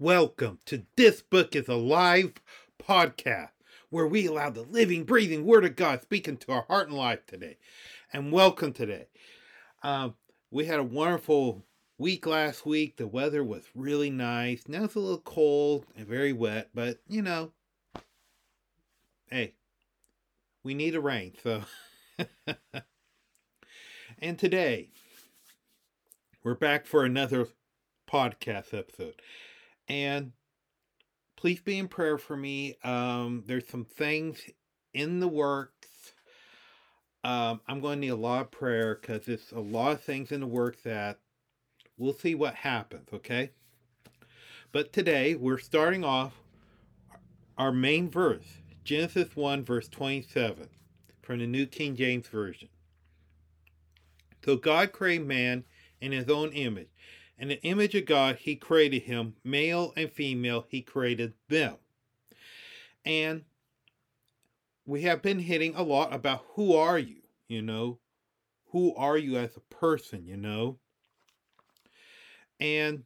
Welcome 0.00 0.60
to 0.64 0.86
This 0.96 1.20
Book 1.20 1.54
is 1.54 1.68
Alive 1.68 2.32
podcast, 2.82 3.50
where 3.90 4.06
we 4.06 4.26
allow 4.26 4.48
the 4.48 4.62
living, 4.62 5.04
breathing 5.04 5.44
Word 5.44 5.66
of 5.66 5.76
God 5.76 6.00
speaking 6.00 6.38
to 6.38 6.52
our 6.52 6.64
heart 6.68 6.88
and 6.88 6.96
life 6.96 7.26
today. 7.26 7.58
And 8.10 8.32
welcome 8.32 8.72
today. 8.72 9.08
Um, 9.82 10.14
we 10.50 10.64
had 10.64 10.80
a 10.80 10.84
wonderful 10.84 11.66
week 11.98 12.26
last 12.26 12.64
week. 12.64 12.96
The 12.96 13.06
weather 13.06 13.44
was 13.44 13.64
really 13.74 14.08
nice. 14.08 14.62
Now 14.66 14.84
it's 14.84 14.94
a 14.94 15.00
little 15.00 15.18
cold 15.18 15.84
and 15.94 16.06
very 16.06 16.32
wet, 16.32 16.70
but 16.72 17.00
you 17.06 17.20
know, 17.20 17.52
hey, 19.30 19.52
we 20.64 20.72
need 20.72 20.94
a 20.94 21.00
rain. 21.02 21.34
So, 21.42 21.64
and 24.18 24.38
today 24.38 24.92
we're 26.42 26.54
back 26.54 26.86
for 26.86 27.04
another 27.04 27.48
podcast 28.10 28.72
episode. 28.72 29.20
And 29.88 30.32
please 31.36 31.60
be 31.60 31.78
in 31.78 31.88
prayer 31.88 32.18
for 32.18 32.36
me. 32.36 32.76
Um, 32.84 33.44
there's 33.46 33.68
some 33.68 33.84
things 33.84 34.40
in 34.94 35.20
the 35.20 35.28
works. 35.28 35.88
Um, 37.22 37.60
I'm 37.66 37.80
going 37.80 37.96
to 37.96 38.00
need 38.00 38.08
a 38.08 38.16
lot 38.16 38.42
of 38.42 38.50
prayer 38.50 38.98
because 39.00 39.26
there's 39.26 39.52
a 39.52 39.60
lot 39.60 39.92
of 39.92 40.02
things 40.02 40.32
in 40.32 40.40
the 40.40 40.46
works 40.46 40.82
that 40.84 41.18
we'll 41.98 42.14
see 42.14 42.34
what 42.34 42.54
happens, 42.54 43.08
okay? 43.12 43.50
But 44.72 44.92
today 44.92 45.34
we're 45.34 45.58
starting 45.58 46.04
off 46.04 46.32
our 47.58 47.72
main 47.72 48.08
verse, 48.08 48.46
Genesis 48.84 49.36
1, 49.36 49.64
verse 49.64 49.88
27, 49.88 50.68
from 51.20 51.38
the 51.40 51.46
New 51.46 51.66
King 51.66 51.94
James 51.94 52.26
Version. 52.28 52.68
So 54.44 54.56
God 54.56 54.92
created 54.92 55.26
man 55.26 55.64
in 56.00 56.12
his 56.12 56.28
own 56.28 56.52
image. 56.52 56.88
In 57.40 57.48
the 57.48 57.62
image 57.62 57.94
of 57.94 58.04
God, 58.04 58.36
he 58.36 58.54
created 58.54 59.04
him, 59.04 59.34
male 59.42 59.94
and 59.96 60.12
female, 60.12 60.66
he 60.68 60.82
created 60.82 61.32
them. 61.48 61.76
And 63.06 63.44
we 64.84 65.00
have 65.02 65.22
been 65.22 65.38
hitting 65.38 65.74
a 65.74 65.82
lot 65.82 66.12
about 66.12 66.44
who 66.50 66.74
are 66.76 66.98
you, 66.98 67.22
you 67.48 67.62
know? 67.62 67.98
Who 68.72 68.94
are 68.94 69.16
you 69.16 69.38
as 69.38 69.56
a 69.56 69.74
person, 69.74 70.26
you 70.26 70.36
know? 70.36 70.76
And 72.60 73.04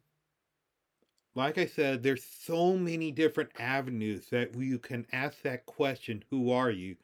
like 1.37 1.57
I 1.57 1.67
said, 1.67 2.03
there's 2.03 2.25
so 2.25 2.77
many 2.77 3.13
different 3.13 3.51
avenues 3.61 4.27
that 4.31 4.57
you 4.57 4.81
can 4.81 5.07
ask 5.13 5.43
that 5.43 5.65
question, 5.65 6.25
who 6.29 6.51
are 6.51 6.73
you, 6.73 6.97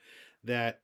that 0.43 0.81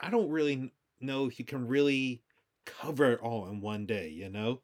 I 0.00 0.10
don't 0.10 0.30
really 0.30 0.72
know 1.00 1.26
if 1.26 1.38
you 1.38 1.44
can 1.44 1.68
really 1.68 2.22
cover 2.64 3.12
it 3.12 3.20
all 3.20 3.46
in 3.46 3.60
one 3.60 3.86
day, 3.86 4.08
you 4.08 4.28
know? 4.28 4.62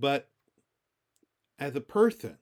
But 0.00 0.30
as 1.58 1.76
a 1.76 1.80
person, 1.82 2.38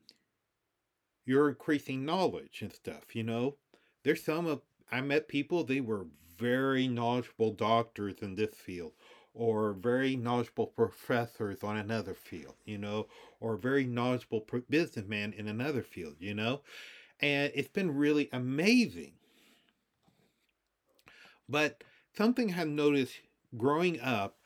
you're 1.27 1.49
increasing 1.49 2.05
knowledge 2.05 2.63
and 2.63 2.73
stuff, 2.73 3.17
you 3.17 3.25
know? 3.25 3.57
There's 4.05 4.23
some 4.23 4.47
of, 4.47 4.63
I 4.93 5.01
met 5.01 5.27
people, 5.27 5.65
they 5.65 5.81
were 5.81 6.07
very 6.39 6.87
knowledgeable 6.87 7.51
doctors 7.51 8.23
in 8.23 8.37
this 8.37 8.55
field, 8.55 8.93
or 9.35 9.73
very 9.73 10.15
knowledgeable 10.15 10.69
professors 10.69 11.65
on 11.65 11.77
another 11.77 12.15
field, 12.15 12.55
you 12.65 12.79
know, 12.79 13.09
or 13.41 13.57
very 13.57 13.85
knowledgeable 13.85 14.47
businessman 14.71 15.33
in 15.33 15.49
another 15.49 15.83
field, 15.83 16.15
you 16.21 16.35
know? 16.35 16.61
And 17.19 17.51
it's 17.57 17.69
been 17.69 17.91
really 17.91 18.29
amazing. 18.33 19.15
But 21.49 21.83
something 22.17 22.55
I've 22.55 22.69
noticed 22.69 23.15
growing 23.57 24.01
up 24.01 24.37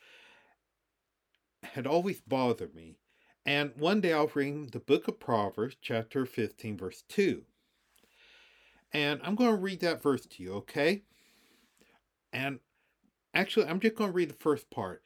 had 1.61 1.85
always 1.85 2.19
bothered 2.19 2.73
me 2.73 2.97
and 3.45 3.71
one 3.77 4.01
day 4.01 4.13
I'll 4.13 4.31
read 4.33 4.71
the 4.71 4.79
book 4.79 5.07
of 5.07 5.19
Proverbs, 5.19 5.75
chapter 5.81 6.25
15, 6.25 6.77
verse 6.77 7.03
2. 7.09 7.43
And 8.93 9.19
I'm 9.23 9.35
going 9.35 9.51
to 9.51 9.61
read 9.61 9.81
that 9.81 10.01
verse 10.01 10.25
to 10.25 10.43
you, 10.43 10.53
okay? 10.55 11.03
And 12.31 12.59
actually, 13.33 13.67
I'm 13.67 13.79
just 13.79 13.95
going 13.95 14.11
to 14.11 14.15
read 14.15 14.29
the 14.29 14.35
first 14.35 14.69
part. 14.69 15.03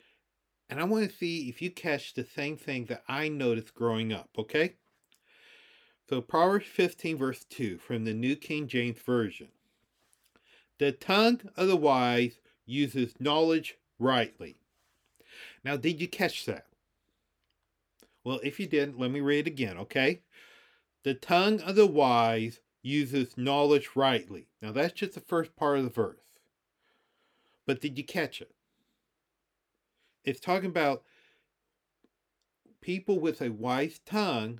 And 0.70 0.80
I 0.80 0.84
want 0.84 1.10
to 1.10 1.16
see 1.16 1.48
if 1.48 1.62
you 1.62 1.72
catch 1.72 2.14
the 2.14 2.26
same 2.26 2.58
thing 2.58 2.86
that 2.86 3.04
I 3.08 3.30
noticed 3.30 3.74
growing 3.74 4.12
up, 4.12 4.30
okay? 4.38 4.76
So, 6.10 6.22
Proverbs 6.22 6.66
15, 6.66 7.18
verse 7.18 7.46
2 7.50 7.78
from 7.80 8.06
the 8.06 8.14
New 8.14 8.36
King 8.36 8.68
James 8.68 9.00
Version. 9.00 9.48
The 10.78 10.92
tongue 10.92 11.42
of 11.56 11.68
the 11.68 11.76
wise 11.76 12.40
uses 12.66 13.14
knowledge 13.20 13.76
rightly. 13.98 14.58
Now, 15.64 15.76
did 15.76 16.00
you 16.00 16.08
catch 16.08 16.46
that? 16.46 16.66
Well, 18.28 18.42
if 18.44 18.60
you 18.60 18.68
didn't, 18.68 19.00
let 19.00 19.10
me 19.10 19.22
read 19.22 19.48
it 19.48 19.52
again, 19.52 19.78
okay? 19.78 20.20
The 21.04 21.14
tongue 21.14 21.62
of 21.62 21.78
the 21.78 21.88
wise 21.88 22.60
uses 22.82 23.38
knowledge 23.38 23.92
rightly. 23.96 24.50
Now, 24.62 24.74
that's 24.74 24.92
just 24.92 25.14
the 25.14 25.22
first 25.22 25.56
part 25.56 25.78
of 25.78 25.86
the 25.86 25.90
verse. 25.90 26.20
But 27.66 27.80
did 27.80 27.98
you 27.98 28.04
catch 28.04 28.42
it? 28.42 28.52
It's 30.26 30.42
talking 30.42 30.70
about 30.70 31.04
people 32.82 33.18
with 33.18 33.42
a 33.42 33.50
wise 33.50 34.02
tongue 34.06 34.60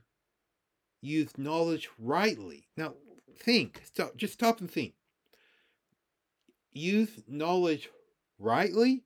use 1.02 1.38
knowledge 1.38 1.90
rightly. 2.00 2.70
Now, 2.78 2.94
think. 3.38 3.82
Stop, 3.84 4.16
just 4.16 4.32
stop 4.32 4.62
and 4.62 4.72
think. 4.72 4.94
Use 6.72 7.22
knowledge 7.28 7.90
rightly? 8.40 9.04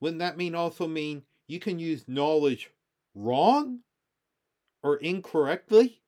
Wouldn't 0.00 0.20
that 0.20 0.38
mean 0.38 0.54
also 0.54 0.88
mean 0.88 1.24
you 1.46 1.60
can 1.60 1.78
use 1.78 2.08
knowledge 2.08 2.70
wrong 3.14 3.80
or 4.82 4.96
incorrectly? 4.96 6.02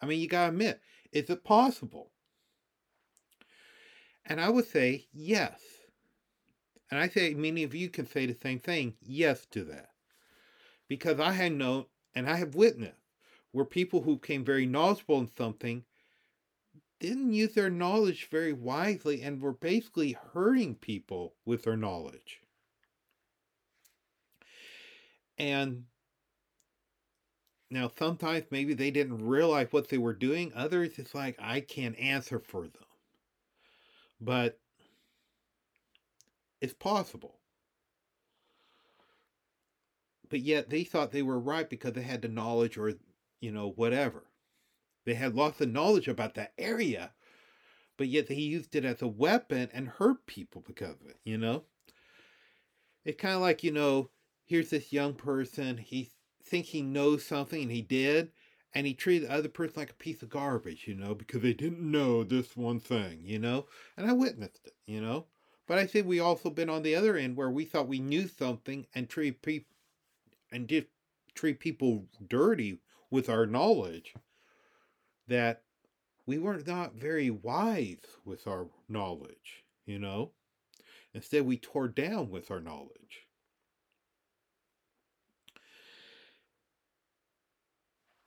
I 0.00 0.06
mean, 0.06 0.20
you 0.20 0.28
got 0.28 0.44
to 0.44 0.48
admit, 0.48 0.80
is 1.12 1.28
it 1.28 1.44
possible? 1.44 2.10
And 4.24 4.40
I 4.40 4.48
would 4.48 4.66
say 4.66 5.06
yes. 5.12 5.60
And 6.90 6.98
I 6.98 7.08
say 7.08 7.34
many 7.34 7.62
of 7.62 7.74
you 7.74 7.88
can 7.88 8.06
say 8.06 8.26
the 8.26 8.36
same 8.42 8.58
thing, 8.58 8.94
yes 9.02 9.46
to 9.52 9.64
that. 9.64 9.90
Because 10.88 11.20
I 11.20 11.32
had 11.32 11.52
known 11.52 11.86
and 12.14 12.28
I 12.28 12.36
have 12.36 12.54
witnessed 12.54 12.94
where 13.52 13.64
people 13.64 14.02
who 14.02 14.16
became 14.16 14.44
very 14.44 14.66
knowledgeable 14.66 15.18
in 15.18 15.30
something 15.36 15.84
didn't 16.98 17.32
use 17.32 17.54
their 17.54 17.70
knowledge 17.70 18.28
very 18.30 18.52
wisely 18.52 19.22
and 19.22 19.40
were 19.40 19.52
basically 19.52 20.16
hurting 20.32 20.74
people 20.74 21.34
with 21.44 21.64
their 21.64 21.76
knowledge. 21.76 22.40
And 25.40 25.84
now 27.70 27.90
sometimes 27.98 28.44
maybe 28.50 28.74
they 28.74 28.90
didn't 28.90 29.26
realize 29.26 29.68
what 29.70 29.88
they 29.88 29.96
were 29.96 30.12
doing. 30.12 30.52
Others, 30.54 30.98
it's 30.98 31.14
like, 31.14 31.34
I 31.40 31.60
can't 31.60 31.98
answer 31.98 32.38
for 32.38 32.64
them. 32.64 32.84
But 34.20 34.60
it's 36.60 36.74
possible. 36.74 37.38
But 40.28 40.40
yet 40.40 40.68
they 40.68 40.84
thought 40.84 41.10
they 41.10 41.22
were 41.22 41.40
right 41.40 41.68
because 41.70 41.94
they 41.94 42.02
had 42.02 42.20
the 42.20 42.28
knowledge 42.28 42.76
or, 42.76 42.92
you 43.40 43.50
know, 43.50 43.70
whatever. 43.70 44.24
They 45.06 45.14
had 45.14 45.34
lots 45.34 45.62
of 45.62 45.70
knowledge 45.70 46.06
about 46.06 46.34
that 46.34 46.52
area, 46.58 47.12
but 47.96 48.08
yet 48.08 48.26
they 48.26 48.34
used 48.34 48.76
it 48.76 48.84
as 48.84 49.00
a 49.00 49.08
weapon 49.08 49.70
and 49.72 49.88
hurt 49.88 50.26
people 50.26 50.62
because 50.66 51.00
of 51.00 51.06
it, 51.08 51.18
you 51.24 51.38
know? 51.38 51.64
It's 53.06 53.18
kind 53.18 53.36
of 53.36 53.40
like, 53.40 53.64
you 53.64 53.72
know, 53.72 54.10
here's 54.50 54.70
this 54.70 54.92
young 54.92 55.14
person, 55.14 55.76
he 55.76 56.10
thinks 56.42 56.70
he 56.70 56.82
knows 56.82 57.24
something 57.24 57.62
and 57.62 57.70
he 57.70 57.82
did, 57.82 58.32
and 58.74 58.84
he 58.84 58.92
treated 58.92 59.28
the 59.28 59.32
other 59.32 59.48
person 59.48 59.74
like 59.76 59.90
a 59.90 59.94
piece 59.94 60.22
of 60.22 60.28
garbage, 60.28 60.88
you 60.88 60.94
know, 60.96 61.14
because 61.14 61.40
they 61.40 61.52
didn't 61.52 61.80
know 61.80 62.24
this 62.24 62.56
one 62.56 62.80
thing, 62.80 63.20
you 63.22 63.38
know? 63.38 63.66
And 63.96 64.10
I 64.10 64.12
witnessed 64.12 64.66
it, 64.66 64.74
you 64.86 65.00
know? 65.00 65.26
But 65.68 65.78
I 65.78 65.86
think 65.86 66.04
we 66.04 66.18
also 66.18 66.50
been 66.50 66.68
on 66.68 66.82
the 66.82 66.96
other 66.96 67.16
end 67.16 67.36
where 67.36 67.48
we 67.48 67.64
thought 67.64 67.86
we 67.86 68.00
knew 68.00 68.26
something 68.26 68.88
and 68.92 69.08
treat 69.08 69.40
people 69.40 69.72
and 70.50 70.66
just 70.66 70.88
treat 71.32 71.60
people 71.60 72.06
dirty 72.26 72.80
with 73.08 73.28
our 73.28 73.46
knowledge 73.46 74.14
that 75.28 75.62
we 76.26 76.38
were 76.38 76.60
not 76.66 76.96
very 76.96 77.30
wise 77.30 77.98
with 78.24 78.48
our 78.48 78.66
knowledge, 78.88 79.62
you 79.86 80.00
know? 80.00 80.32
Instead, 81.14 81.46
we 81.46 81.56
tore 81.56 81.86
down 81.86 82.30
with 82.30 82.50
our 82.50 82.60
knowledge. 82.60 83.28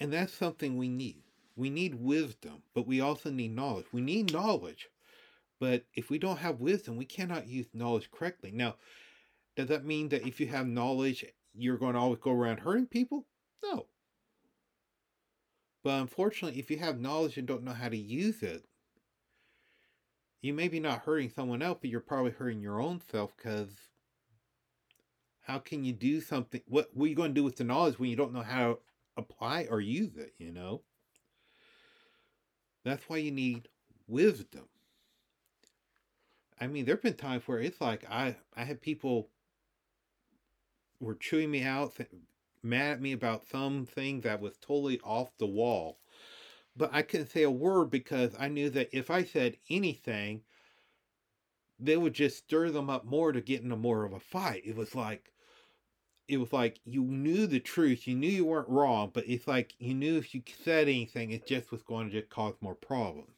And 0.03 0.11
that's 0.11 0.33
something 0.33 0.75
we 0.75 0.89
need. 0.89 1.23
We 1.55 1.69
need 1.69 1.95
wisdom, 1.95 2.63
but 2.75 2.85
we 2.85 2.99
also 2.99 3.31
need 3.31 3.55
knowledge. 3.55 3.85
We 3.93 4.01
need 4.01 4.33
knowledge, 4.33 4.89
but 5.61 5.85
if 5.93 6.09
we 6.09 6.19
don't 6.19 6.39
have 6.39 6.59
wisdom, 6.59 6.97
we 6.97 7.05
cannot 7.05 7.47
use 7.47 7.67
knowledge 7.73 8.11
correctly. 8.11 8.51
Now, 8.51 8.75
does 9.55 9.69
that 9.69 9.85
mean 9.85 10.09
that 10.09 10.27
if 10.27 10.41
you 10.41 10.47
have 10.47 10.67
knowledge, 10.67 11.23
you're 11.53 11.77
going 11.77 11.93
to 11.93 12.01
always 12.01 12.19
go 12.19 12.31
around 12.31 12.59
hurting 12.59 12.87
people? 12.87 13.27
No. 13.63 13.85
But 15.85 16.01
unfortunately, 16.01 16.59
if 16.59 16.69
you 16.69 16.79
have 16.79 16.99
knowledge 16.99 17.37
and 17.37 17.47
don't 17.47 17.63
know 17.63 17.71
how 17.71 17.87
to 17.87 17.95
use 17.95 18.43
it, 18.43 18.65
you 20.41 20.53
may 20.53 20.67
be 20.67 20.81
not 20.81 21.03
hurting 21.05 21.29
someone 21.29 21.61
else, 21.61 21.77
but 21.79 21.89
you're 21.89 22.01
probably 22.01 22.31
hurting 22.31 22.59
your 22.59 22.81
own 22.81 23.01
self 23.09 23.31
because 23.37 23.69
how 25.43 25.59
can 25.59 25.85
you 25.85 25.93
do 25.93 26.19
something? 26.19 26.59
What, 26.67 26.89
are 26.99 27.07
you 27.07 27.15
going 27.15 27.33
to 27.33 27.39
do 27.39 27.45
with 27.45 27.55
the 27.55 27.63
knowledge 27.63 27.97
when 27.97 28.09
you 28.09 28.17
don't 28.17 28.33
know 28.33 28.41
how 28.41 28.79
apply 29.17 29.67
or 29.69 29.81
use 29.81 30.15
it, 30.17 30.33
you 30.37 30.51
know? 30.51 30.81
That's 32.83 33.07
why 33.07 33.17
you 33.17 33.31
need 33.31 33.69
wisdom. 34.07 34.67
I 36.59 36.67
mean, 36.67 36.85
there 36.85 36.95
have 36.95 37.01
been 37.01 37.15
times 37.15 37.47
where 37.47 37.59
it's 37.59 37.81
like 37.81 38.05
I, 38.09 38.37
I 38.55 38.63
had 38.63 38.81
people 38.81 39.29
were 40.99 41.15
chewing 41.15 41.51
me 41.51 41.63
out, 41.63 41.95
th- 41.95 42.09
mad 42.61 42.93
at 42.93 43.01
me 43.01 43.11
about 43.11 43.47
something 43.47 44.21
that 44.21 44.41
was 44.41 44.57
totally 44.57 44.99
off 45.01 45.37
the 45.37 45.45
wall. 45.45 45.99
But 46.75 46.91
I 46.93 47.01
couldn't 47.01 47.31
say 47.31 47.43
a 47.43 47.51
word 47.51 47.89
because 47.89 48.35
I 48.39 48.47
knew 48.47 48.69
that 48.71 48.89
if 48.91 49.11
I 49.11 49.23
said 49.23 49.57
anything, 49.69 50.43
they 51.79 51.97
would 51.97 52.13
just 52.13 52.37
stir 52.37 52.69
them 52.69 52.89
up 52.89 53.05
more 53.05 53.31
to 53.31 53.41
get 53.41 53.61
into 53.61 53.75
more 53.75 54.05
of 54.05 54.13
a 54.13 54.19
fight. 54.19 54.63
It 54.65 54.75
was 54.75 54.95
like 54.95 55.32
it 56.27 56.37
was 56.37 56.53
like 56.53 56.79
you 56.85 57.03
knew 57.03 57.47
the 57.47 57.59
truth, 57.59 58.07
you 58.07 58.15
knew 58.15 58.29
you 58.29 58.45
weren't 58.45 58.69
wrong, 58.69 59.11
but 59.13 59.25
it's 59.27 59.47
like 59.47 59.73
you 59.79 59.93
knew 59.93 60.17
if 60.17 60.33
you 60.33 60.41
said 60.63 60.87
anything, 60.87 61.31
it 61.31 61.45
just 61.45 61.71
was 61.71 61.81
going 61.81 62.09
to 62.09 62.19
just 62.19 62.29
cause 62.29 62.55
more 62.61 62.75
problems. 62.75 63.35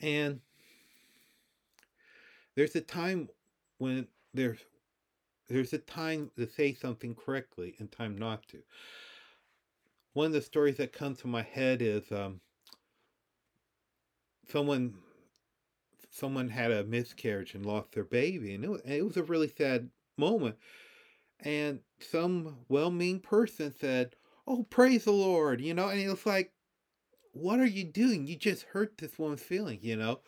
And 0.00 0.40
there's 2.54 2.76
a 2.76 2.80
time 2.80 3.28
when 3.78 4.06
there's 4.34 4.58
there's 5.48 5.72
a 5.72 5.78
time 5.78 6.30
to 6.36 6.48
say 6.48 6.72
something 6.72 7.14
correctly 7.14 7.74
and 7.78 7.90
time 7.90 8.16
not 8.16 8.46
to. 8.48 8.58
One 10.14 10.26
of 10.26 10.32
the 10.32 10.42
stories 10.42 10.76
that 10.76 10.92
comes 10.92 11.18
to 11.18 11.26
my 11.26 11.42
head 11.42 11.82
is 11.82 12.10
um, 12.12 12.40
someone 14.50 14.94
someone 16.12 16.50
had 16.50 16.70
a 16.70 16.84
miscarriage 16.84 17.54
and 17.54 17.66
lost 17.66 17.92
their 17.92 18.04
baby, 18.04 18.54
and 18.54 18.64
it 18.64 18.70
was, 18.70 18.82
it 18.82 19.04
was 19.04 19.16
a 19.16 19.22
really 19.24 19.48
sad 19.48 19.90
moment. 20.16 20.56
And 21.40 21.80
some 22.00 22.58
well-meaning 22.68 23.20
person 23.20 23.72
said, 23.72 24.14
"Oh, 24.46 24.64
praise 24.64 25.04
the 25.04 25.12
Lord," 25.12 25.60
you 25.60 25.74
know, 25.74 25.88
and 25.88 25.98
it 26.00 26.08
was 26.08 26.26
like, 26.26 26.52
"What 27.32 27.60
are 27.60 27.66
you 27.66 27.84
doing? 27.84 28.26
You 28.26 28.36
just 28.36 28.64
hurt 28.64 28.98
this 28.98 29.18
woman's 29.18 29.42
feeling," 29.42 29.80
you 29.82 29.96
know, 29.96 30.20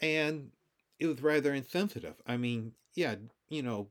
and 0.00 0.52
it 1.00 1.06
was 1.06 1.22
rather 1.22 1.54
insensitive. 1.54 2.20
I 2.26 2.36
mean, 2.36 2.74
yeah, 2.94 3.16
you 3.48 3.62
know, 3.62 3.90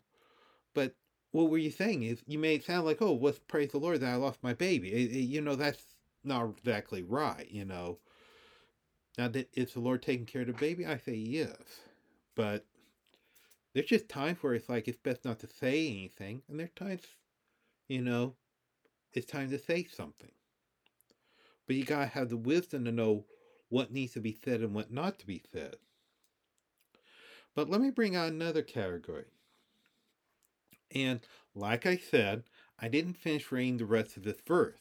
but 0.73 0.95
what 1.31 1.49
were 1.49 1.57
you 1.57 1.71
saying? 1.71 2.03
Is 2.03 2.23
you 2.27 2.43
it 2.43 2.63
sound 2.63 2.85
like, 2.85 3.01
"Oh, 3.01 3.13
what's 3.13 3.39
praise 3.39 3.71
the 3.71 3.79
Lord 3.79 4.01
that 4.01 4.13
I 4.13 4.15
lost 4.15 4.43
my 4.43 4.53
baby," 4.53 4.93
it, 4.93 5.11
it, 5.11 5.21
you 5.21 5.41
know, 5.41 5.55
that's 5.55 5.85
not 6.23 6.49
exactly 6.57 7.03
right, 7.03 7.49
you 7.51 7.65
know. 7.65 7.99
Now, 9.17 9.31
is 9.53 9.73
the 9.73 9.79
Lord 9.79 10.03
taking 10.03 10.25
care 10.27 10.41
of 10.41 10.47
the 10.47 10.53
baby? 10.53 10.85
I 10.85 10.97
say 10.97 11.15
yes. 11.15 11.57
But 12.35 12.65
there's 13.73 13.87
just 13.87 14.09
times 14.09 14.37
where 14.41 14.53
it's 14.53 14.69
like 14.69 14.87
it's 14.87 14.97
best 14.97 15.25
not 15.25 15.39
to 15.39 15.47
say 15.47 15.87
anything. 15.87 16.43
And 16.47 16.59
there's 16.59 16.69
times, 16.75 17.01
you 17.87 18.01
know, 18.01 18.35
it's 19.13 19.25
time 19.25 19.49
to 19.49 19.57
say 19.57 19.85
something. 19.85 20.31
But 21.65 21.75
you 21.75 21.83
got 21.83 21.99
to 22.01 22.05
have 22.05 22.29
the 22.29 22.37
wisdom 22.37 22.85
to 22.85 22.91
know 22.91 23.25
what 23.69 23.91
needs 23.91 24.13
to 24.13 24.21
be 24.21 24.37
said 24.43 24.61
and 24.61 24.73
what 24.73 24.91
not 24.91 25.17
to 25.19 25.25
be 25.25 25.41
said. 25.51 25.75
But 27.55 27.69
let 27.69 27.81
me 27.81 27.89
bring 27.89 28.15
out 28.15 28.31
another 28.31 28.61
category. 28.61 29.25
And 30.93 31.19
like 31.55 31.85
I 31.85 31.97
said, 31.97 32.43
I 32.79 32.87
didn't 32.87 33.15
finish 33.15 33.51
reading 33.51 33.77
the 33.77 33.85
rest 33.85 34.15
of 34.15 34.23
this 34.23 34.39
verse. 34.45 34.79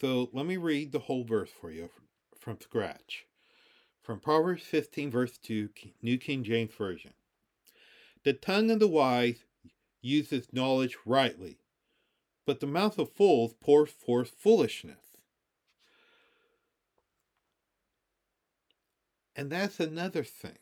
So 0.00 0.30
let 0.32 0.46
me 0.46 0.56
read 0.56 0.92
the 0.92 1.00
whole 1.00 1.24
verse 1.24 1.50
for 1.50 1.70
you 1.70 1.90
from 2.40 2.60
scratch. 2.60 3.26
From 4.02 4.18
Proverbs 4.18 4.62
15, 4.64 5.10
verse 5.10 5.38
2, 5.38 5.68
New 6.02 6.18
King 6.18 6.42
James 6.42 6.72
Version. 6.72 7.12
The 8.24 8.32
tongue 8.32 8.70
of 8.70 8.80
the 8.80 8.88
wise 8.88 9.44
uses 10.02 10.52
knowledge 10.52 10.96
rightly, 11.04 11.58
but 12.46 12.60
the 12.60 12.66
mouth 12.66 12.98
of 12.98 13.12
fools 13.12 13.54
pours 13.60 13.90
forth 13.90 14.30
foolishness. 14.38 15.16
And 19.36 19.50
that's 19.50 19.78
another 19.78 20.24
thing. 20.24 20.58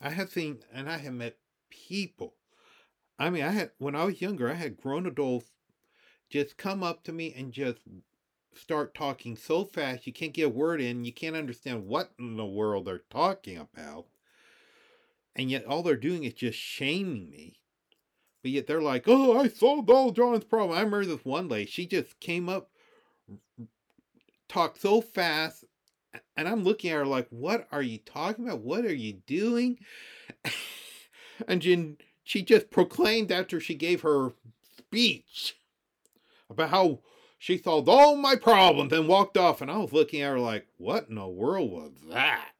I 0.00 0.10
have 0.10 0.30
seen, 0.30 0.58
and 0.72 0.88
I 0.88 0.98
have 0.98 1.14
met 1.14 1.38
people. 1.70 2.34
I 3.18 3.30
mean, 3.30 3.44
I 3.44 3.50
had, 3.50 3.70
when 3.78 3.94
I 3.94 4.04
was 4.04 4.20
younger, 4.20 4.50
I 4.50 4.54
had 4.54 4.76
grown 4.76 5.06
adults 5.06 5.50
just 6.28 6.56
come 6.56 6.82
up 6.82 7.04
to 7.04 7.12
me 7.12 7.32
and 7.34 7.52
just 7.52 7.78
start 8.56 8.94
talking 8.94 9.36
so 9.36 9.64
fast 9.64 10.06
you 10.06 10.12
can't 10.12 10.32
get 10.32 10.46
a 10.46 10.50
word 10.50 10.80
in, 10.80 11.04
you 11.04 11.12
can't 11.12 11.36
understand 11.36 11.86
what 11.86 12.12
in 12.18 12.36
the 12.36 12.46
world 12.46 12.86
they're 12.86 13.02
talking 13.10 13.58
about. 13.58 14.06
And 15.34 15.50
yet 15.50 15.66
all 15.66 15.82
they're 15.82 15.96
doing 15.96 16.24
is 16.24 16.34
just 16.34 16.58
shaming 16.58 17.30
me. 17.30 17.60
But 18.42 18.52
yet 18.52 18.66
they're 18.66 18.80
like, 18.80 19.04
oh, 19.06 19.38
I 19.38 19.48
solved 19.48 19.90
all 19.90 20.12
John's 20.12 20.44
problem. 20.44 20.76
I 20.76 20.80
remember 20.80 21.04
this 21.04 21.24
one 21.24 21.48
lady, 21.48 21.70
she 21.70 21.86
just 21.86 22.18
came 22.20 22.48
up, 22.48 22.70
talked 24.48 24.80
so 24.80 25.00
fast, 25.00 25.64
and 26.36 26.48
I'm 26.48 26.64
looking 26.64 26.90
at 26.90 26.98
her 26.98 27.06
like, 27.06 27.26
what 27.30 27.66
are 27.72 27.82
you 27.82 27.98
talking 27.98 28.46
about? 28.46 28.60
What 28.60 28.84
are 28.84 28.94
you 28.94 29.14
doing? 29.26 29.78
and 31.48 31.62
then 31.62 31.96
she 32.24 32.42
just 32.42 32.70
proclaimed 32.70 33.30
after 33.30 33.60
she 33.60 33.74
gave 33.74 34.02
her 34.02 34.32
speech 34.78 35.56
about 36.48 36.70
how 36.70 37.00
she 37.38 37.58
solved 37.58 37.88
all 37.88 38.16
my 38.16 38.36
problems 38.36 38.92
and 38.92 39.08
walked 39.08 39.36
off. 39.36 39.60
And 39.60 39.70
I 39.70 39.78
was 39.78 39.92
looking 39.92 40.22
at 40.22 40.30
her 40.30 40.38
like, 40.38 40.66
what 40.78 41.08
in 41.08 41.16
the 41.16 41.26
world 41.26 41.70
was 41.70 41.92
that? 42.10 42.50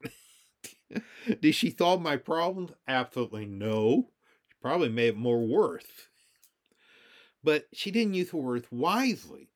Did 1.40 1.54
she 1.54 1.70
solve 1.70 2.00
my 2.00 2.16
problems? 2.16 2.72
Absolutely 2.86 3.46
no. 3.46 4.10
She 4.48 4.56
probably 4.60 4.88
made 4.88 5.08
it 5.08 5.16
more 5.16 5.44
worse. 5.46 6.08
But 7.42 7.66
she 7.72 7.90
didn't 7.90 8.14
use 8.14 8.30
the 8.30 8.38
words 8.38 8.66
wisely. 8.70 9.50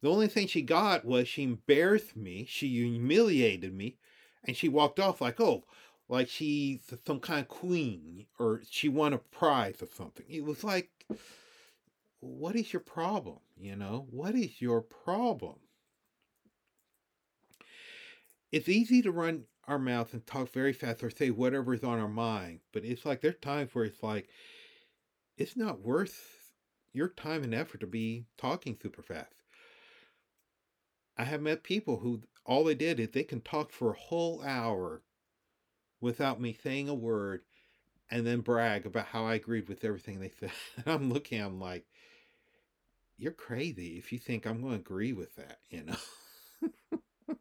The 0.00 0.10
only 0.10 0.28
thing 0.28 0.46
she 0.46 0.62
got 0.62 1.04
was 1.04 1.26
she 1.26 1.42
embarrassed 1.42 2.16
me, 2.16 2.46
she 2.48 2.68
humiliated 2.68 3.74
me, 3.74 3.96
and 4.44 4.56
she 4.56 4.68
walked 4.68 5.00
off 5.00 5.20
like, 5.20 5.40
oh, 5.40 5.64
like 6.08 6.28
she's 6.28 6.80
some 7.04 7.18
kind 7.18 7.40
of 7.40 7.48
queen 7.48 8.26
or 8.38 8.62
she 8.70 8.88
won 8.88 9.12
a 9.12 9.18
prize 9.18 9.82
or 9.82 9.88
something. 9.92 10.24
It 10.28 10.44
was 10.44 10.62
like, 10.62 10.90
what 12.20 12.56
is 12.56 12.72
your 12.72 12.80
problem? 12.80 13.38
You 13.56 13.76
know, 13.76 14.06
what 14.10 14.34
is 14.34 14.60
your 14.60 14.80
problem? 14.80 15.56
It's 18.50 18.68
easy 18.68 19.02
to 19.02 19.12
run 19.12 19.44
our 19.66 19.78
mouth 19.78 20.14
and 20.14 20.26
talk 20.26 20.50
very 20.50 20.72
fast 20.72 21.02
or 21.02 21.10
say 21.10 21.30
whatever 21.30 21.74
is 21.74 21.84
on 21.84 21.98
our 21.98 22.08
mind, 22.08 22.60
but 22.72 22.84
it's 22.84 23.04
like 23.04 23.20
there's 23.20 23.36
times 23.40 23.74
where 23.74 23.84
it's 23.84 24.02
like 24.02 24.28
it's 25.36 25.56
not 25.56 25.80
worth 25.80 26.52
your 26.92 27.08
time 27.08 27.44
and 27.44 27.54
effort 27.54 27.80
to 27.80 27.86
be 27.86 28.24
talking 28.38 28.76
super 28.80 29.02
fast. 29.02 29.42
I 31.16 31.24
have 31.24 31.42
met 31.42 31.62
people 31.62 31.98
who 31.98 32.22
all 32.46 32.64
they 32.64 32.74
did 32.74 32.98
is 32.98 33.10
they 33.10 33.24
can 33.24 33.40
talk 33.40 33.70
for 33.70 33.90
a 33.90 33.98
whole 33.98 34.42
hour 34.42 35.02
without 36.00 36.40
me 36.40 36.56
saying 36.60 36.88
a 36.88 36.94
word 36.94 37.42
and 38.10 38.26
then 38.26 38.40
brag 38.40 38.86
about 38.86 39.06
how 39.06 39.26
I 39.26 39.34
agreed 39.34 39.68
with 39.68 39.84
everything 39.84 40.20
they 40.20 40.30
said. 40.40 40.52
I'm 40.86 41.12
looking, 41.12 41.40
I'm 41.40 41.60
like, 41.60 41.84
you're 43.18 43.32
crazy 43.32 43.98
if 43.98 44.12
you 44.12 44.18
think 44.18 44.46
I'm 44.46 44.60
going 44.60 44.74
to 44.74 44.80
agree 44.80 45.12
with 45.12 45.34
that, 45.36 45.58
you 45.70 45.84
know. 45.84 47.36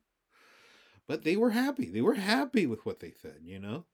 but 1.07 1.23
they 1.23 1.37
were 1.37 1.51
happy. 1.51 1.89
They 1.89 2.01
were 2.01 2.15
happy 2.15 2.65
with 2.65 2.85
what 2.85 2.99
they 2.99 3.13
said, 3.21 3.41
you 3.43 3.59
know. 3.59 3.85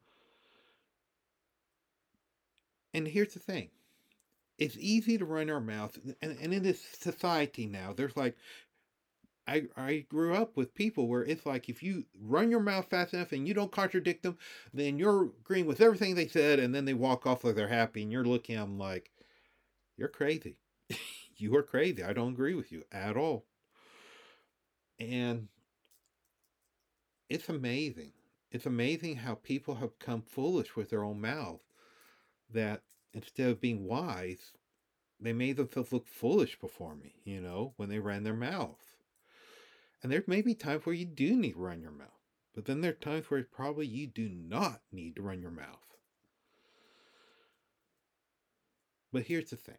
And 2.94 3.08
here's 3.08 3.34
the 3.34 3.40
thing 3.40 3.70
it's 4.58 4.78
easy 4.80 5.18
to 5.18 5.26
run 5.26 5.50
our 5.50 5.60
mouth. 5.60 5.98
And, 6.22 6.38
and 6.42 6.54
in 6.54 6.64
this 6.64 6.82
society 6.82 7.66
now, 7.66 7.94
there's 7.94 8.16
like, 8.16 8.38
I, 9.46 9.64
I 9.76 10.06
grew 10.10 10.36
up 10.36 10.56
with 10.56 10.74
people 10.74 11.08
where 11.08 11.26
it's 11.26 11.46
like 11.46 11.68
if 11.68 11.84
you 11.84 12.06
run 12.22 12.50
your 12.50 12.62
mouth 12.62 12.90
fast 12.90 13.14
enough 13.14 13.34
and 13.34 13.46
you 13.46 13.54
don't 13.54 13.74
contradict 13.74 14.24
them, 14.24 14.38
then 14.74 14.98
you're 14.98 15.24
agreeing 15.42 15.66
with 15.66 15.82
everything 15.82 16.16
they 16.16 16.28
said, 16.30 16.60
and 16.60 16.74
then 16.74 16.86
they 16.86 16.94
walk 16.94 17.28
off 17.28 17.44
like 17.44 17.56
they're 17.56 17.68
happy, 17.68 18.04
and 18.04 18.12
you're 18.12 18.24
looking 18.24 18.56
at 18.56 18.62
them 18.62 18.78
like, 18.80 19.12
you're 19.98 20.08
crazy 20.08 20.56
you 21.44 21.56
are 21.58 21.64
crazy. 21.64 22.02
I 22.02 22.14
don't 22.14 22.32
agree 22.32 22.56
with 22.56 22.72
you 22.72 22.84
at 22.92 23.18
all. 23.18 23.46
And 24.98 25.50
it's 27.30 27.50
amazing. 27.50 28.14
It's 28.50 28.66
amazing 28.66 29.18
how 29.18 29.36
people 29.36 29.76
have 29.76 30.00
come 30.00 30.22
foolish 30.22 30.76
with 30.76 30.90
their 30.90 31.04
own 31.04 31.20
mouth. 31.20 31.60
That 32.54 32.84
instead 33.14 33.50
of 33.50 33.60
being 33.60 33.84
wise, 33.84 34.54
they 35.20 35.34
made 35.34 35.58
themselves 35.58 35.92
look 35.92 36.08
foolish 36.08 36.58
before 36.60 36.96
me, 36.96 37.16
you 37.26 37.42
know, 37.42 37.74
when 37.76 37.90
they 37.90 38.00
ran 38.00 38.24
their 38.24 38.34
mouth. 38.34 38.80
And 40.02 40.12
there 40.12 40.24
may 40.26 40.42
be 40.42 40.56
times 40.56 40.86
where 40.86 40.96
you 40.96 41.06
do 41.06 41.36
need 41.36 41.54
to 41.54 41.60
run 41.60 41.82
your 41.82 41.92
mouth, 41.92 42.08
but 42.56 42.66
then 42.66 42.80
there 42.82 42.92
are 42.92 42.94
times 42.94 43.30
where 43.30 43.44
probably 43.44 43.88
you 43.88 44.08
do 44.08 44.30
not 44.30 44.82
need 44.92 45.16
to 45.18 45.22
run 45.22 45.42
your 45.42 45.52
mouth. 45.52 45.98
But 49.12 49.24
here's 49.24 49.50
the 49.50 49.58
thing 49.58 49.78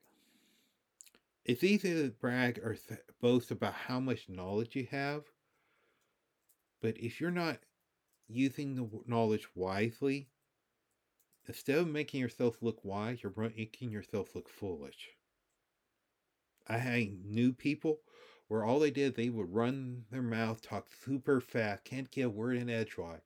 it's 1.44 1.62
easy 1.64 1.92
to 1.92 2.10
brag 2.10 2.58
or 2.58 2.74
th- 2.74 3.00
boast 3.20 3.50
about 3.50 3.74
how 3.74 4.00
much 4.00 4.28
knowledge 4.28 4.74
you 4.76 4.86
have, 4.90 5.24
but 6.80 6.96
if 6.98 7.20
you're 7.20 7.30
not 7.30 7.58
using 8.28 8.74
the 8.74 8.88
knowledge 9.06 9.46
wisely, 9.54 10.28
instead 11.46 11.78
of 11.78 11.88
making 11.88 12.20
yourself 12.20 12.62
look 12.62 12.84
wise, 12.84 13.22
you're 13.22 13.32
making 13.56 13.90
yourself 13.90 14.34
look 14.34 14.48
foolish. 14.48 15.10
I 16.66 17.12
knew 17.22 17.52
people 17.52 18.00
where 18.48 18.64
all 18.64 18.78
they 18.78 18.90
did, 18.90 19.14
they 19.14 19.28
would 19.28 19.52
run 19.52 20.04
their 20.10 20.22
mouth, 20.22 20.62
talk 20.62 20.88
super 21.04 21.40
fast, 21.40 21.84
can't 21.84 22.10
get 22.10 22.26
a 22.26 22.30
word 22.30 22.56
in 22.56 22.70
edgewise. 22.70 23.22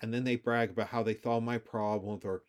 And 0.00 0.14
then 0.14 0.24
they 0.24 0.36
brag 0.36 0.70
about 0.70 0.88
how 0.88 1.02
they 1.02 1.14
solved 1.14 1.44
my 1.44 1.58
problems 1.58 2.24
or 2.24 2.44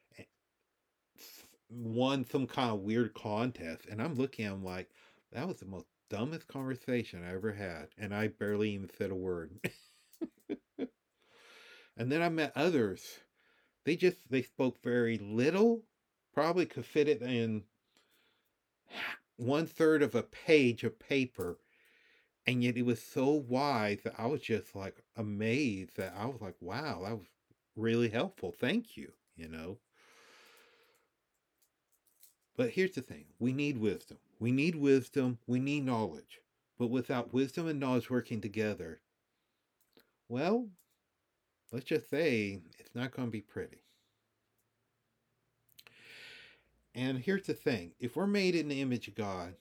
won 1.72 2.26
some 2.26 2.48
kind 2.48 2.72
of 2.72 2.82
weird 2.82 3.14
contest. 3.14 3.86
And 3.90 4.02
I'm 4.02 4.16
looking 4.16 4.46
at 4.46 4.52
them 4.52 4.64
like, 4.64 4.90
that 5.32 5.48
was 5.48 5.58
the 5.58 5.66
most 5.66 5.88
dumbest 6.10 6.48
conversation 6.48 7.24
I 7.24 7.34
ever 7.34 7.54
had. 7.54 7.88
And 7.98 8.14
I 8.14 8.28
barely 8.28 8.72
even 8.72 8.90
said 8.98 9.12
a 9.12 9.16
word. 9.16 9.52
and 11.98 12.12
then 12.12 12.22
I 12.22 12.30
met 12.30 12.52
others. 12.56 13.20
They 13.86 13.96
just, 13.96 14.18
they 14.30 14.42
spoke 14.42 14.82
very 14.84 15.18
little, 15.18 15.84
probably 16.34 16.66
could 16.66 16.86
fit 16.86 17.08
it 17.08 17.22
in 17.22 17.64
one 19.38 19.66
third 19.66 20.04
of 20.04 20.14
a 20.14 20.24
page 20.24 20.84
of 20.84 21.00
paper. 21.00 21.58
And 22.46 22.64
yet 22.64 22.76
it 22.76 22.86
was 22.86 23.02
so 23.02 23.30
wise 23.30 24.00
that 24.04 24.16
I 24.18 24.26
was 24.26 24.42
just 24.42 24.76
like 24.76 25.04
amazed 25.16 25.98
that 25.98 26.14
I 26.18 26.26
was 26.26 26.42
like, 26.42 26.56
wow, 26.60 27.02
that 27.04 27.18
was 27.18 27.28
really 27.76 28.10
helpful. 28.10 28.52
Thank 28.52 28.98
you, 28.98 29.12
you 29.36 29.48
know. 29.48 29.78
But 32.58 32.72
here's 32.72 32.92
the 32.94 33.02
thing 33.02 33.26
we 33.40 33.54
need 33.54 33.78
wisdom. 33.78 34.18
We 34.40 34.52
need 34.52 34.76
wisdom. 34.76 35.40
We 35.48 35.60
need 35.60 35.86
knowledge. 35.86 36.42
But 36.78 36.88
without 36.88 37.34
wisdom 37.34 37.68
and 37.68 37.80
knowledge 37.80 38.10
working 38.10 38.42
together, 38.42 39.02
well, 40.28 40.70
let's 41.72 41.86
just 41.86 42.10
say 42.10 42.62
it's 42.80 42.96
not 42.96 43.12
going 43.12 43.28
to 43.28 43.32
be 43.32 43.42
pretty. 43.42 43.84
And 46.94 47.20
here's 47.20 47.46
the 47.46 47.54
thing 47.54 47.94
if 48.00 48.16
we're 48.16 48.28
made 48.28 48.56
in 48.56 48.68
the 48.68 48.82
image 48.82 49.08
of 49.08 49.16
God, 49.16 49.56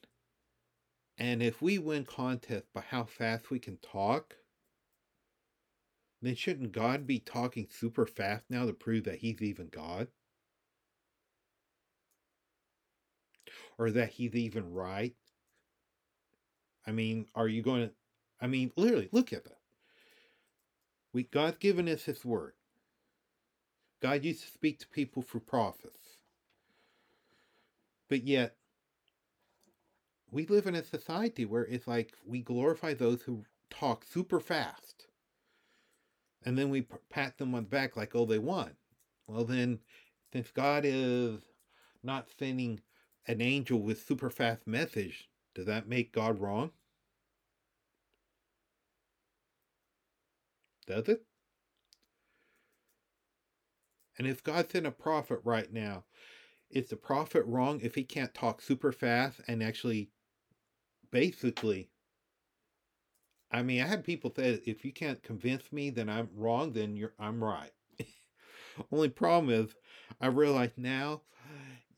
and 1.17 1.41
if 1.41 1.61
we 1.61 1.77
win 1.77 2.03
contests 2.03 2.69
by 2.73 2.81
how 2.81 3.03
fast 3.03 3.51
we 3.51 3.59
can 3.59 3.77
talk, 3.77 4.35
then 6.21 6.35
shouldn't 6.35 6.71
God 6.71 7.07
be 7.07 7.19
talking 7.19 7.67
super 7.69 8.05
fast 8.05 8.45
now 8.49 8.65
to 8.65 8.73
prove 8.73 9.05
that 9.05 9.19
he's 9.19 9.41
even 9.41 9.67
God? 9.67 10.07
Or 13.77 13.89
that 13.91 14.09
he's 14.09 14.35
even 14.35 14.73
right? 14.73 15.15
I 16.85 16.91
mean, 16.91 17.27
are 17.35 17.47
you 17.47 17.61
going 17.61 17.87
to 17.87 17.93
I 18.41 18.47
mean, 18.47 18.71
literally, 18.75 19.07
look 19.11 19.31
at 19.31 19.43
that. 19.43 19.59
We 21.13 21.23
God's 21.23 21.57
given 21.57 21.87
us 21.87 22.03
his 22.03 22.25
word. 22.25 22.53
God 24.01 24.23
used 24.23 24.41
to 24.41 24.47
speak 24.47 24.79
to 24.79 24.87
people 24.87 25.21
through 25.21 25.41
prophets. 25.41 25.99
But 28.09 28.23
yet, 28.23 28.55
we 30.31 30.47
live 30.47 30.65
in 30.65 30.75
a 30.75 30.83
society 30.83 31.45
where 31.45 31.65
it's 31.65 31.87
like 31.87 32.13
we 32.25 32.41
glorify 32.41 32.93
those 32.95 33.21
who 33.21 33.43
talk 33.69 34.03
super 34.03 34.39
fast. 34.39 35.05
And 36.43 36.57
then 36.57 36.71
we 36.71 36.87
pat 37.11 37.37
them 37.37 37.53
on 37.53 37.63
the 37.63 37.69
back 37.69 37.95
like, 37.95 38.15
oh, 38.15 38.25
they 38.25 38.39
won. 38.39 38.71
Well, 39.27 39.43
then, 39.43 39.79
since 40.33 40.49
God 40.49 40.83
is 40.83 41.41
not 42.01 42.27
sending 42.39 42.81
an 43.27 43.41
angel 43.41 43.79
with 43.79 44.05
super 44.05 44.29
fast 44.29 44.67
message, 44.67 45.29
does 45.53 45.65
that 45.65 45.87
make 45.87 46.11
God 46.11 46.39
wrong? 46.39 46.71
Does 50.87 51.07
it? 51.07 51.25
And 54.17 54.27
if 54.27 54.43
God 54.43 54.71
sent 54.71 54.85
a 54.85 54.91
prophet 54.91 55.39
right 55.43 55.71
now 55.71 56.03
is 56.69 56.89
the 56.89 56.95
prophet 56.95 57.43
wrong 57.45 57.79
if 57.81 57.95
he 57.95 58.03
can't 58.03 58.33
talk 58.33 58.61
super 58.61 58.91
fast 58.91 59.41
and 59.47 59.63
actually 59.63 60.09
basically 61.11 61.89
I 63.53 63.63
mean, 63.63 63.81
I 63.81 63.87
had 63.87 64.05
people 64.05 64.31
say 64.33 64.61
if 64.65 64.85
you 64.85 64.93
can't 64.93 65.21
convince 65.23 65.71
me 65.73 65.89
then 65.89 66.09
I'm 66.09 66.29
wrong, 66.35 66.71
then 66.71 66.95
you're 66.95 67.13
I'm 67.19 67.43
right. 67.43 67.71
Only 68.91 69.09
problem 69.09 69.53
is 69.53 69.75
I 70.21 70.27
realize 70.27 70.71
now 70.77 71.21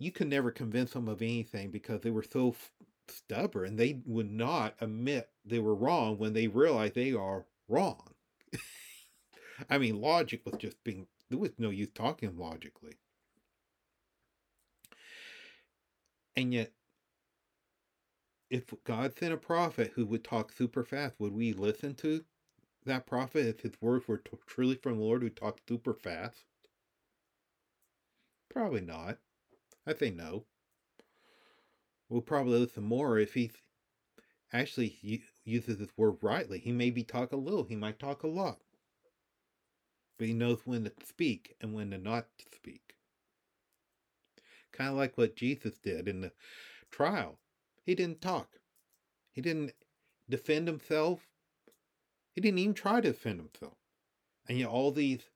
you 0.03 0.11
could 0.11 0.27
never 0.27 0.51
convince 0.51 0.91
them 0.93 1.07
of 1.07 1.21
anything 1.21 1.71
because 1.71 2.01
they 2.01 2.11
were 2.11 2.23
so 2.23 2.49
f- 2.49 2.71
stubborn. 3.07 3.75
They 3.77 4.01
would 4.05 4.31
not 4.31 4.75
admit 4.81 5.29
they 5.45 5.59
were 5.59 5.75
wrong 5.75 6.17
when 6.17 6.33
they 6.33 6.47
realized 6.47 6.95
they 6.95 7.13
are 7.13 7.45
wrong. 7.67 8.13
I 9.69 9.77
mean, 9.77 9.99
logic 10.01 10.45
was 10.45 10.55
just 10.57 10.83
being 10.83 11.07
there 11.29 11.39
was 11.39 11.57
no 11.57 11.69
use 11.69 11.89
talking 11.93 12.37
logically. 12.37 12.97
And 16.35 16.53
yet, 16.53 16.71
if 18.49 18.73
God 18.85 19.17
sent 19.17 19.33
a 19.33 19.37
prophet 19.37 19.91
who 19.95 20.05
would 20.05 20.23
talk 20.23 20.53
super 20.53 20.85
fast, 20.85 21.19
would 21.19 21.33
we 21.33 21.51
listen 21.51 21.93
to 21.95 22.23
that 22.85 23.05
prophet 23.07 23.47
if 23.47 23.61
his 23.61 23.81
words 23.81 24.07
were 24.07 24.19
t- 24.19 24.37
truly 24.47 24.75
from 24.75 24.97
the 24.97 25.03
Lord 25.03 25.23
who 25.23 25.29
talked 25.29 25.67
super 25.67 25.93
fast? 25.93 26.45
Probably 28.47 28.79
not. 28.79 29.19
I 29.85 29.93
say 29.93 30.11
no. 30.11 30.45
We'll 32.09 32.21
probably 32.21 32.59
listen 32.59 32.83
more 32.83 33.19
if 33.19 33.33
he 33.33 33.51
actually 34.51 35.23
uses 35.43 35.79
his 35.79 35.89
word 35.97 36.17
rightly. 36.21 36.59
He 36.59 36.71
maybe 36.71 37.03
talk 37.03 37.31
a 37.31 37.37
little, 37.37 37.63
he 37.63 37.75
might 37.75 37.99
talk 37.99 38.23
a 38.23 38.27
lot. 38.27 38.59
But 40.17 40.27
he 40.27 40.33
knows 40.33 40.61
when 40.65 40.83
to 40.83 40.91
speak 41.05 41.55
and 41.59 41.73
when 41.73 41.91
to 41.91 41.97
not 41.97 42.27
speak. 42.53 42.93
Kind 44.71 44.91
of 44.91 44.95
like 44.95 45.17
what 45.17 45.35
Jesus 45.35 45.77
did 45.79 46.07
in 46.07 46.21
the 46.21 46.31
trial. 46.91 47.39
He 47.83 47.95
didn't 47.95 48.21
talk. 48.21 48.59
He 49.31 49.41
didn't 49.41 49.73
defend 50.29 50.67
himself. 50.67 51.27
He 52.31 52.41
didn't 52.41 52.59
even 52.59 52.73
try 52.73 53.01
to 53.01 53.11
defend 53.11 53.39
himself. 53.39 53.77
And 54.47 54.57
yet 54.59 54.69
all 54.69 54.91
these 54.91 55.29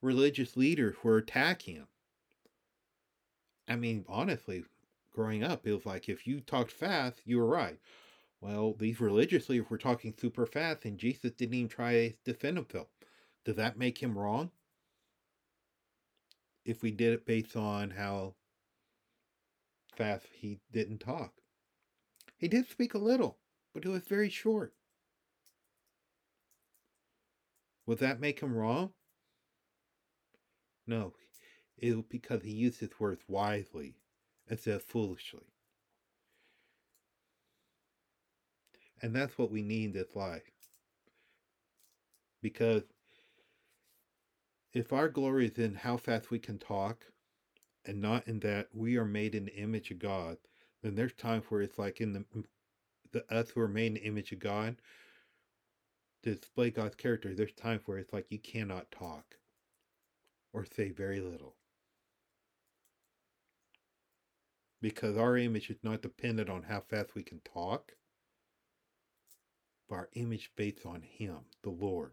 religious 0.00 0.56
leaders 0.56 0.96
were 1.02 1.18
attacking 1.18 1.76
him. 1.76 1.88
I 3.68 3.76
mean, 3.76 4.04
honestly, 4.08 4.64
growing 5.12 5.42
up, 5.42 5.66
it 5.66 5.72
was 5.72 5.86
like 5.86 6.08
if 6.08 6.26
you 6.26 6.40
talked 6.40 6.70
fast, 6.70 7.22
you 7.24 7.38
were 7.38 7.46
right. 7.46 7.78
Well, 8.40 8.74
these 8.74 9.00
religious 9.00 9.48
leaders 9.48 9.70
were 9.70 9.78
talking 9.78 10.14
super 10.18 10.46
fast, 10.46 10.84
and 10.84 10.98
Jesus 10.98 11.32
didn't 11.32 11.54
even 11.54 11.68
try 11.68 11.92
to 11.92 12.14
defend 12.24 12.56
himself. 12.56 12.88
Does 13.44 13.56
that 13.56 13.78
make 13.78 13.98
him 13.98 14.18
wrong? 14.18 14.50
If 16.64 16.82
we 16.82 16.90
did 16.90 17.12
it 17.12 17.26
based 17.26 17.56
on 17.56 17.90
how 17.90 18.34
fast 19.94 20.26
he 20.32 20.58
didn't 20.72 20.98
talk. 20.98 21.34
He 22.36 22.48
did 22.48 22.68
speak 22.68 22.94
a 22.94 22.98
little, 22.98 23.38
but 23.72 23.84
it 23.84 23.88
was 23.88 24.06
very 24.06 24.28
short. 24.28 24.74
Would 27.86 27.98
that 27.98 28.20
make 28.20 28.40
him 28.40 28.54
wrong? 28.54 28.92
No, 30.86 31.14
it 31.78 31.94
was 31.94 32.04
because 32.08 32.42
he 32.42 32.52
used 32.52 32.80
his 32.80 32.98
words 32.98 33.22
wisely 33.28 33.96
instead 34.48 34.74
of 34.74 34.82
foolishly. 34.82 35.46
And 39.00 39.14
that's 39.14 39.36
what 39.36 39.50
we 39.50 39.62
need 39.62 39.86
in 39.86 39.92
this 39.92 40.14
life. 40.14 40.42
Because 42.40 42.82
if 44.72 44.92
our 44.92 45.08
glory 45.08 45.46
is 45.46 45.58
in 45.58 45.74
how 45.74 45.96
fast 45.96 46.30
we 46.30 46.38
can 46.38 46.58
talk, 46.58 47.06
and 47.84 48.00
not 48.00 48.26
in 48.28 48.40
that 48.40 48.68
we 48.72 48.96
are 48.96 49.04
made 49.04 49.34
in 49.34 49.46
the 49.46 49.56
image 49.56 49.90
of 49.90 49.98
God, 49.98 50.36
then 50.82 50.94
there's 50.94 51.12
times 51.12 51.44
where 51.48 51.62
it's 51.62 51.78
like 51.78 52.00
in 52.00 52.12
the 52.12 52.24
the 53.12 53.34
us 53.34 53.50
who 53.50 53.60
are 53.60 53.68
made 53.68 53.86
in 53.88 53.94
the 53.94 54.04
image 54.04 54.32
of 54.32 54.38
God 54.38 54.76
to 56.22 56.34
display 56.34 56.70
God's 56.70 56.94
character. 56.94 57.34
There's 57.34 57.52
times 57.52 57.82
where 57.84 57.98
it's 57.98 58.12
like 58.12 58.26
you 58.30 58.38
cannot 58.38 58.90
talk 58.90 59.36
or 60.52 60.64
say 60.64 60.90
very 60.90 61.20
little. 61.20 61.56
Because 64.82 65.16
our 65.16 65.38
image 65.38 65.70
is 65.70 65.78
not 65.82 66.02
dependent 66.02 66.50
on 66.50 66.64
how 66.64 66.80
fast 66.80 67.14
we 67.14 67.22
can 67.22 67.40
talk, 67.40 67.92
but 69.88 69.94
our 69.94 70.08
image 70.12 70.50
based 70.56 70.84
on 70.84 71.00
Him, 71.00 71.36
the 71.62 71.70
Lord. 71.70 72.10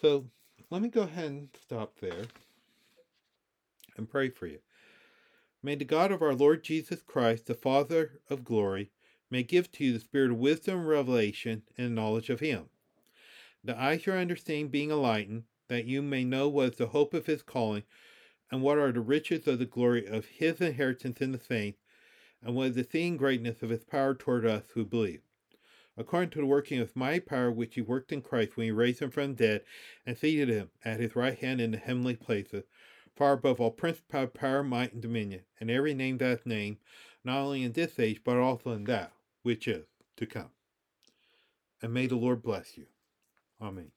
So 0.00 0.26
let 0.70 0.82
me 0.82 0.88
go 0.88 1.02
ahead 1.02 1.30
and 1.30 1.48
stop 1.60 1.98
there 2.00 2.26
and 3.96 4.08
pray 4.08 4.28
for 4.30 4.46
you. 4.46 4.60
May 5.62 5.74
the 5.74 5.84
God 5.84 6.12
of 6.12 6.22
our 6.22 6.34
Lord 6.34 6.62
Jesus 6.62 7.02
Christ, 7.02 7.46
the 7.46 7.54
Father 7.54 8.20
of 8.30 8.44
glory, 8.44 8.92
may 9.30 9.42
give 9.42 9.70
to 9.72 9.84
you 9.84 9.92
the 9.92 10.00
spirit 10.00 10.30
of 10.30 10.38
wisdom, 10.38 10.86
revelation, 10.86 11.62
and 11.76 11.94
knowledge 11.94 12.30
of 12.30 12.40
him. 12.40 12.66
The 13.62 13.78
eyes 13.78 14.06
your 14.06 14.18
understanding 14.18 14.68
being 14.68 14.90
enlightened, 14.90 15.44
that 15.68 15.84
you 15.84 16.02
may 16.02 16.24
know 16.24 16.48
what 16.48 16.72
is 16.72 16.76
the 16.78 16.86
hope 16.88 17.12
of 17.14 17.26
his 17.26 17.42
calling, 17.42 17.82
and 18.50 18.62
what 18.62 18.78
are 18.78 18.92
the 18.92 19.00
riches 19.00 19.46
of 19.46 19.58
the 19.58 19.66
glory 19.66 20.06
of 20.06 20.26
his 20.26 20.60
inheritance 20.60 21.20
in 21.20 21.32
the 21.32 21.38
saints, 21.38 21.80
and 22.42 22.54
what 22.54 22.68
is 22.68 22.74
the 22.76 22.84
seeing 22.84 23.16
greatness 23.16 23.62
of 23.62 23.70
his 23.70 23.84
power 23.84 24.14
toward 24.14 24.46
us 24.46 24.64
who 24.74 24.84
believe 24.84 25.22
according 26.00 26.30
to 26.30 26.38
the 26.38 26.46
working 26.46 26.80
of 26.80 26.96
my 26.96 27.18
power 27.18 27.50
which 27.50 27.74
he 27.74 27.82
worked 27.82 28.10
in 28.10 28.22
Christ 28.22 28.56
when 28.56 28.64
he 28.64 28.70
raised 28.70 29.00
him 29.00 29.10
from 29.10 29.34
the 29.34 29.46
dead 29.46 29.64
and 30.06 30.16
seated 30.16 30.48
him 30.48 30.70
at 30.82 30.98
his 30.98 31.14
right 31.14 31.38
hand 31.38 31.60
in 31.60 31.72
the 31.72 31.78
heavenly 31.78 32.16
places, 32.16 32.64
far 33.14 33.34
above 33.34 33.60
all 33.60 33.70
principality, 33.70 34.32
power, 34.32 34.62
might, 34.62 34.94
and 34.94 35.02
dominion, 35.02 35.42
and 35.60 35.70
every 35.70 35.92
name 35.92 36.16
that 36.18 36.40
is 36.40 36.46
named, 36.46 36.78
not 37.22 37.40
only 37.40 37.62
in 37.62 37.72
this 37.72 37.98
age, 37.98 38.22
but 38.24 38.38
also 38.38 38.72
in 38.72 38.84
that 38.84 39.12
which 39.42 39.68
is 39.68 39.84
to 40.16 40.24
come. 40.24 40.50
And 41.82 41.92
may 41.92 42.06
the 42.06 42.16
Lord 42.16 42.42
bless 42.42 42.78
you. 42.78 42.86
Amen. 43.60 43.92